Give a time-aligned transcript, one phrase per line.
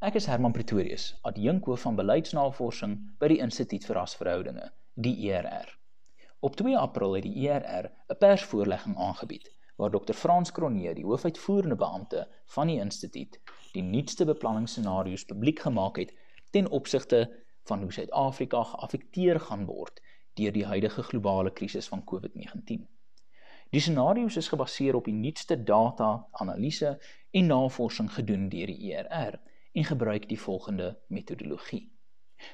[0.00, 5.74] Ek is Herman Pretorius, adjunkhoof van beleidsnavorsing by die Instituut vir Rasverhoudinge, die ERR.
[6.40, 10.16] Op 2 April het die ERR 'n persvoorlegging aangebied waar Dr.
[10.16, 12.22] Frans Kronee, die hoofuitvoerende beampte
[12.54, 13.36] van die instituut,
[13.74, 16.16] die nuutste beplanningsscenario's publiek gemaak het
[16.50, 17.20] ten opsigte
[17.68, 20.00] van hoe Suid-Afrika geaffekteer gaan word
[20.40, 22.88] deur die huidige globale krisis van COVID-19.
[23.70, 26.96] Die scenario's is gebaseer op die nuutste data, analise
[27.30, 29.40] en navorsing gedoen deur die ERR
[29.72, 31.92] en gebruik die volgende metodologie.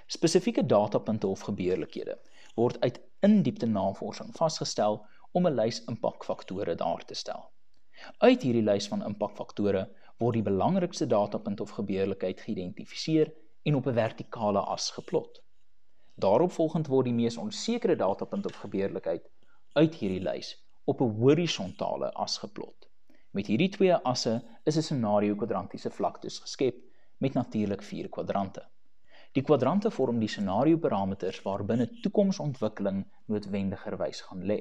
[0.06, 2.18] Spesifieke datapunte of gebeurlikhede
[2.54, 7.50] word uit indiepte navorsing vasgestel om 'n lys impakfaktore daar te stel.
[8.18, 9.82] Uit hierdie lys van impakfaktore
[10.18, 15.42] word die belangrikste datapunt of gebeurlikheid geïdentifiseer en op 'n vertikale as geplot.
[16.14, 19.30] Daaropvolgend word die mees onsekere datapunt of gebeurlikheid
[19.72, 20.52] uit hierdie lys
[20.84, 22.88] op 'n horisontale as geplot.
[23.30, 26.85] Met hierdie twee asse is 'n scenario kwadrantiese vlaktes geskep
[27.19, 28.62] met natuurlik vier kwadrante.
[29.33, 34.61] Die kwadrante vorm die scenario parameters waarbinne toekomsontwikkeling noodwendigerwys gaan lê.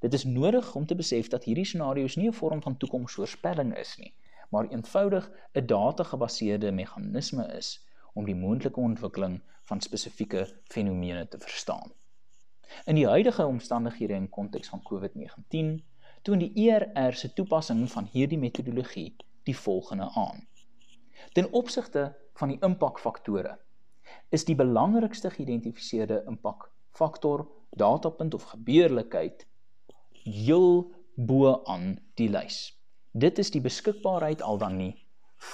[0.00, 3.96] Dit is nodig om te besef dat hierdie scenario's nie 'n vorm van toekomsvoorspelling is
[3.96, 4.14] nie,
[4.50, 7.70] maar eenvoudig 'n data-gebaseerde meganisme is
[8.12, 11.92] om die moontlike ontwikkeling van spesifieke fenomene te verstaan.
[12.84, 15.84] In die huidige omstandighede en konteks van COVID-19
[16.22, 20.46] toon die ERR se toepassing van hierdie metodologie die volgende aan.
[21.32, 23.58] Ten opsigte van die impakfaktore
[24.30, 29.46] is die belangrikste geïdentifiseerde impakfaktor datapunt of gebeurlikheid
[30.24, 32.76] heel bo aan die lys.
[33.12, 34.94] Dit is die beskikbaarheid al dan nie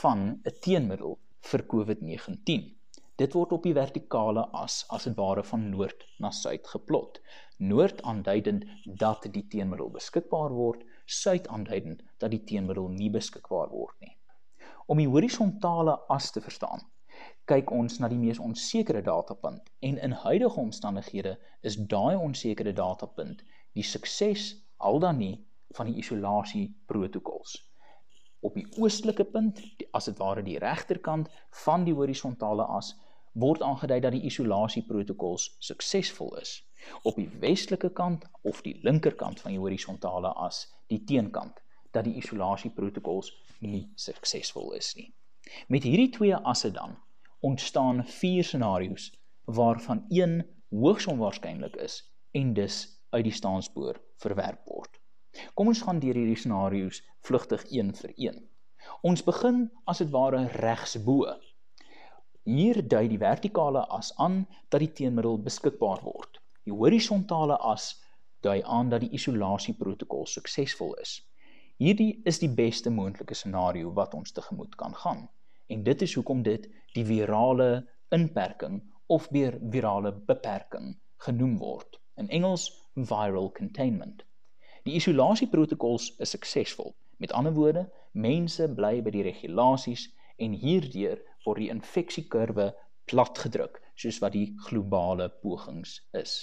[0.01, 1.19] van 'n teenmiddel
[1.51, 2.69] vir COVID-19.
[3.17, 7.21] Dit word op die vertikale as as dit ware van noord na suid geplot.
[7.59, 14.01] Noord aanduidend dat die teenmiddel beskikbaar word, suid aanduidend dat die teenmiddel nie beskikbaar word
[14.01, 14.17] nie.
[14.91, 16.81] Om die horisontale as te verstaan,
[17.51, 21.37] kyk ons na die mees onsekere datapunt en in huidige omstandighede
[21.71, 23.45] is daai onsekere datapunt
[23.79, 24.49] die sukses
[24.89, 25.37] al dan nie
[25.79, 27.53] van die isolasie protokols.
[28.43, 29.61] Op die oostelike punt,
[29.95, 31.31] as dit ware die regterkant
[31.63, 32.91] van die horisontale as,
[33.45, 36.57] word aangedui dat die isolasie protokols suksesvol is.
[37.07, 41.63] Op die westelike kant of die linkerkant van die horisontale as, die teenkant,
[41.95, 45.11] dat die isolasie protokols nie suksesvol is nie.
[45.69, 46.97] Met hierdie twee asse dan
[47.41, 49.11] ontstaan vier scenario's
[49.45, 50.41] waarvan een
[50.71, 55.01] hoogs onwaarskynlik is en dus uit die staanspoor verwerp word.
[55.55, 58.39] Kom ons gaan deur hierdie scenario's vlugtig een vir een.
[59.07, 61.27] Ons begin as dit ware regs bo.
[62.49, 66.41] Hier dui die vertikale as aan dat die teenmiddel beskikbaar word.
[66.65, 67.93] Die horisontale as
[68.45, 71.21] dui aan dat die isolasie protokol suksesvol is.
[71.81, 75.23] Hierdie is die beste moontlike scenario wat ons tegemoet kan gaan.
[75.73, 77.69] En dit is hoekom dit die virale
[78.13, 80.91] inperking of weer virale beperking
[81.25, 81.97] genoem word.
[82.21, 84.21] In Engels viral containment.
[84.85, 86.93] Die isolasieprotokols is suksesvol.
[87.17, 91.17] Met ander woorde, mense bly by die regulasies en hierdeur
[91.47, 92.75] word die infeksiekurwe
[93.09, 96.43] platgedruk soos wat die globale pogings is.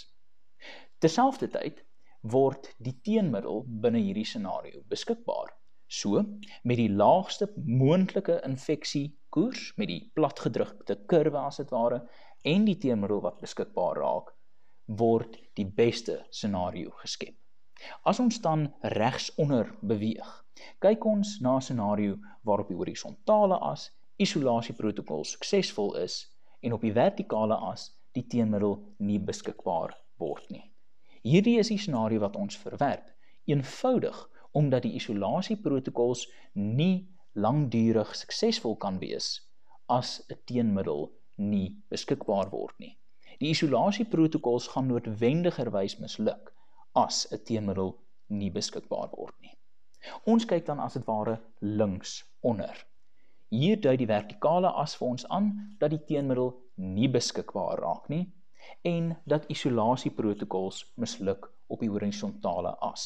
[0.97, 1.85] Terselfdertyd
[2.31, 5.53] word die teenmiddel binne hierdie scenario beskikbaar.
[5.87, 6.19] So,
[6.67, 12.01] met die laagste moontlike infeksiekoers, met die platgedrukte kurwe as dit ware
[12.43, 14.33] en die teenmiddel wat beskikbaar raak,
[14.87, 17.35] word die beste scenario geskep.
[18.09, 18.67] As ons dan
[18.97, 20.29] regsonder beweeg,
[20.83, 26.15] kyk ons na 'n scenario waarop die horisontale as isolasieprotokol suksesvol is
[26.61, 30.65] en op die vertikale as die teenmiddel nie beskikbaar word nie.
[31.27, 33.07] Hierdie is die scenario wat ons verwerp,
[33.51, 34.19] eenvoudig
[34.55, 36.21] omdat die isolasieprotokols
[36.53, 39.27] nie langdurig suksesvol kan wees
[39.95, 41.03] as 'n teenmiddel
[41.51, 42.93] nie beskikbaar word nie.
[43.41, 46.53] Die isolasieprotokols gaan noodwendigerwys misluk
[47.03, 47.91] as 'n teenmiddel
[48.27, 49.55] nie beskikbaar word nie.
[50.25, 52.85] Ons kyk dan as dit ware links onder.
[53.49, 58.25] Hier dui die vertikale as vir ons aan dat die teenmiddel nie beskikbaar raak nie
[58.81, 63.05] en dat isolasieprotokols misluk op die horisontale as.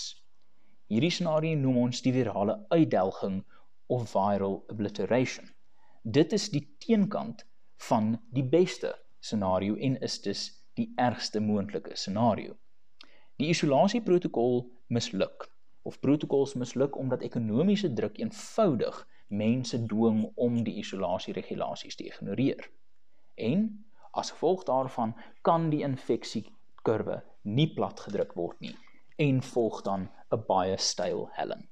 [0.91, 3.41] Hierdie scenario noem ons die virale uitdelging
[3.87, 5.47] of viral obliteration.
[6.03, 7.45] Dit is die teenkant
[7.87, 12.57] van die beste scenario en is dus die ergste moontlike scenario.
[13.35, 15.47] Die isolasieprotokol misluk
[15.81, 22.67] of protokols misluk omdat ekonomiese druk eenvoudig mense dwing om die isolasieregulasies te ignoreer.
[23.35, 28.75] En As gevolg daarvan kan die infeksiekurwe nie platgedruk word nie
[29.17, 31.67] en volg dan 'n baie styl helling.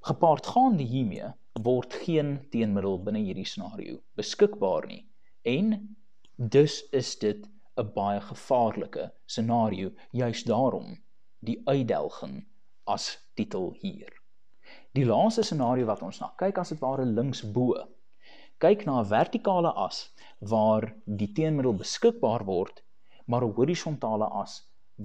[0.00, 1.32] Gepaard gaande hiermee
[1.62, 5.02] word geen teenmiddel binne hierdie scenario beskikbaar nie
[5.42, 5.96] en
[6.36, 7.46] dus is dit
[7.76, 10.98] 'n baie gevaarlike scenario juis daarom
[11.38, 12.46] die uitdelging
[12.84, 14.12] as titel hier.
[14.92, 17.74] Die laaste scenario wat ons na kyk as dit ware links bo.
[18.64, 19.96] Kyk na 'n vertikale as
[20.52, 20.84] waar
[21.20, 22.76] die teenmiddel beskikbaar word,
[23.26, 24.52] maar 'n horisontale as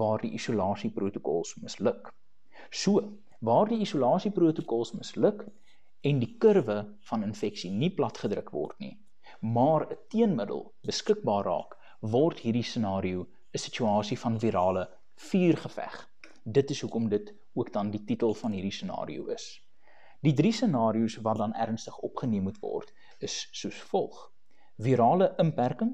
[0.01, 2.13] waar die isolasieprotokols misluk.
[2.81, 2.93] So,
[3.39, 5.45] waar die isolasieprotokols misluk
[6.09, 6.77] en die kurwe
[7.09, 8.95] van infeksie nie platgedruk word nie,
[9.39, 16.09] maar 'n teenmiddel beskikbaar raak, word hierdie scenario 'n situasie van virale vuurgeveg
[16.43, 19.68] dit is hoekom dit ook dan die titel van hierdie scenario is.
[20.19, 22.89] Die drie scenario's wat dan ernstig opgeneem moet word
[23.23, 24.17] is soos volg:
[24.75, 25.93] virale inperking,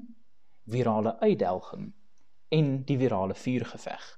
[0.64, 1.92] virale uitdelging
[2.48, 4.08] en die virale vuurgeveg.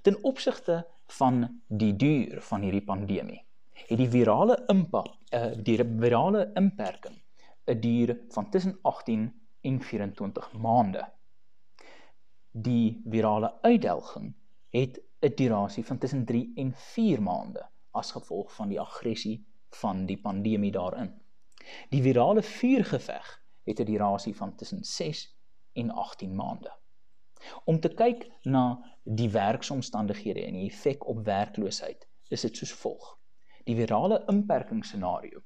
[0.00, 0.78] Ten opsigte
[1.18, 3.42] van die duur van hierdie pandemie,
[3.84, 7.20] het die virale impak, uh, die virale inperking
[7.68, 9.28] 'n duur van tussen 18
[9.60, 11.04] en 24 maande.
[12.50, 14.34] Die virale uitdelging
[14.70, 19.38] het 'n durasie van tussen 3 en 4 maande as gevolg van die aggressie
[19.80, 21.12] van die pandemie daarin.
[21.90, 23.28] Die virale vuurgeveg
[23.64, 25.36] het 'n durasie van tussen 6
[25.72, 26.72] en 18 maande.
[27.64, 28.64] Om te kyk na
[29.02, 33.18] die werksomstandighede en die effek op werkloosheid, is dit soos volg.
[33.64, 35.42] Die virale inperkingsscenario.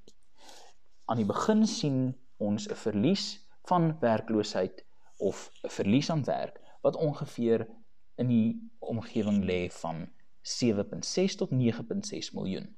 [1.04, 3.24] Aan die begin sien ons 'n verlies
[3.62, 4.84] van werkloosheid
[5.16, 7.68] of 'n verlies aan werk wat ongeveer
[8.14, 10.08] in die omgewing lê van
[10.48, 12.76] 7.6 tot 9.6 miljoen.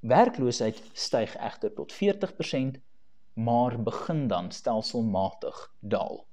[0.00, 2.80] Werkloosheid styg egter tot 40%,
[3.32, 6.26] maar begin dan stelselmatig daal.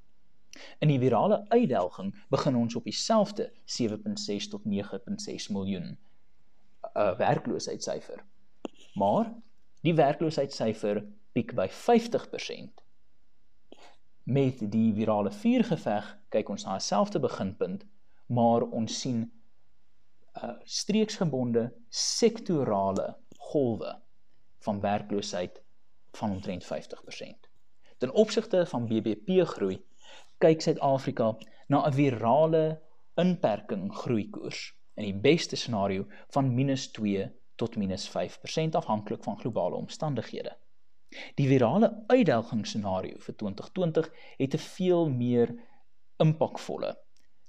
[0.79, 5.97] In die virale uitdelging begin ons op dieselfde 7.6 tot 9.6 miljoen
[6.93, 8.23] uh, werkloosheidssyfer.
[8.93, 9.33] Maar
[9.81, 12.85] die werkloosheidssyfer piek by 50%
[14.27, 17.85] met die virale vuurgeveg kyk ons na dieselfde beginpunt,
[18.27, 19.21] maar ons sien
[20.43, 24.01] uh streeksgebonde sektorale golwe
[24.65, 25.61] van werkloosheid
[26.11, 26.67] van omtrent 50%.
[27.97, 29.85] Ten opsigte van BBP groei
[30.37, 31.35] kyk Suid-Afrika
[31.67, 32.81] na 'n virale
[33.15, 40.57] inperking groeikoers in die beste scenario van -2 tot -5% afhanklik van globale omstandighede.
[41.35, 45.55] Die virale uitdagingsscenario vir 2020 het 'n veel meer
[46.17, 46.97] impakvolle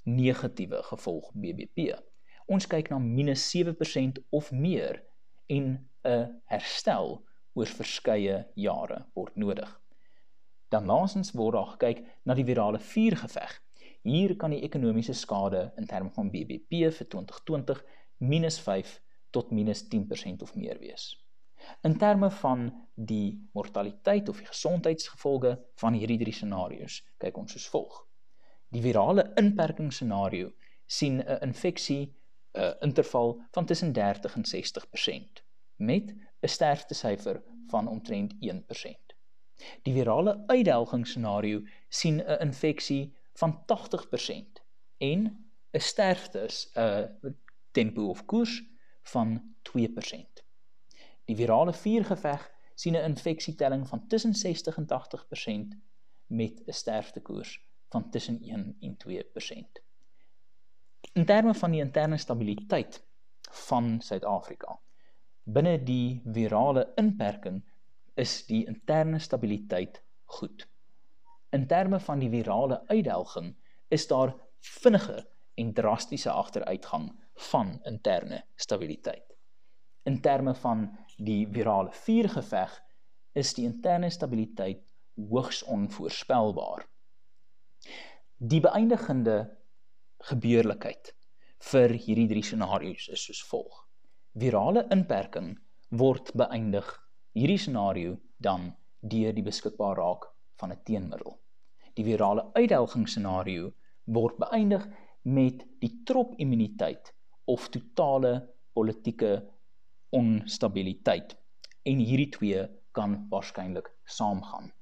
[0.04, 2.07] negatiewe gevolg BBP.
[2.48, 5.02] Ons kyk na -7% of meer
[5.46, 7.20] en 'n herstel
[7.52, 9.80] oor verskeie jare word nodig.
[10.68, 13.52] Dan laasens word daar gekyk na die virale vuurgeveg.
[14.02, 17.84] Hier kan die ekonomiese skade in terme van BBP vir 2020
[18.18, 21.16] -5 tot -10% of meer wees.
[21.82, 27.68] In terme van die mortaliteit of die gesondheidsgevolge van hierdie drie scenario's, kyk ons soos
[27.68, 28.06] volg.
[28.72, 30.52] Die virale inperking scenario
[30.86, 32.14] sien 'n infeksie
[32.52, 35.44] 'n interval van tussen 30 en 60%
[35.76, 39.14] met 'n sterftesyfer van omtrent 1%.
[39.82, 44.62] Die virale uitdelging scenario sien 'n infeksie van 80%
[44.96, 47.36] en 'n sterftes 'n
[47.70, 48.64] tempo of koers
[49.02, 50.44] van 2%.
[51.24, 55.76] Die virale vuurgeveg sien 'n infeksietelling van tussen 60 en 80%
[56.26, 59.82] met 'n sterftekoers van tussen 1 en 2%.
[61.18, 63.00] In terme van die interne stabiliteit
[63.66, 64.76] van Suid-Afrika,
[65.42, 67.56] binne die virale inperking
[68.14, 69.98] is die interne stabiliteit
[70.36, 70.68] goed.
[71.50, 73.50] In terme van die virale uitdelging
[73.88, 75.24] is daar vinnige
[75.58, 77.10] en drastiese agteruitgang
[77.50, 79.34] van interne stabiliteit.
[80.06, 82.78] In terme van die virale vuurgeveg
[83.32, 84.86] is die interne stabiliteit
[85.18, 86.86] hoogs onvoorspelbaar.
[88.38, 89.57] Die beëindigende
[90.30, 91.12] gebeurlikheid
[91.70, 93.84] vir hierdie drie scenario's is soos volg.
[94.38, 95.54] Virale inperking
[96.02, 96.88] word beëindig
[97.38, 98.70] hierdie scenario dan
[99.00, 100.28] deur die beskikbaar raak
[100.60, 101.38] van 'n teenmiddel.
[101.96, 103.72] Die virale uitdelging scenario
[104.06, 104.86] word beëindig
[105.24, 107.12] met die trop immuniteit
[107.46, 108.32] of totale
[108.72, 109.32] politieke
[110.10, 111.36] onstabiliteit
[111.82, 114.72] en hierdie twee kan waarskynlik saamgaan.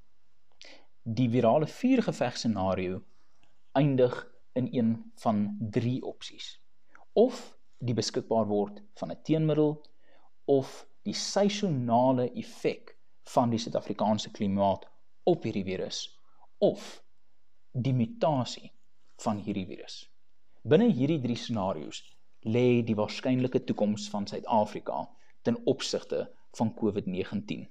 [1.03, 3.01] Die virale vuurgeveg scenario
[3.71, 4.15] eindig
[4.57, 4.91] in een
[5.23, 6.57] van drie opsies.
[7.13, 9.73] Of die beskikbaar word van 'n teenmiddel
[10.45, 12.97] of die seisonale effek
[13.33, 14.87] van die Suid-Afrikaanse klimaat
[15.23, 15.99] op hierdie virus
[16.57, 17.03] of
[17.71, 18.71] die mutasie
[19.23, 19.97] van hierdie virus.
[20.61, 22.01] Binne hierdie drie scenario's
[22.55, 25.03] lê die waarskynlike toekoms van Suid-Afrika
[25.41, 26.23] ten opsigte
[26.57, 27.67] van COVID-19.